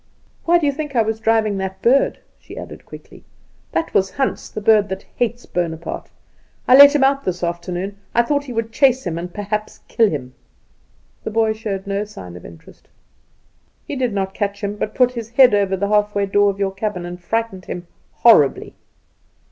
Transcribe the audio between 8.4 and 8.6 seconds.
he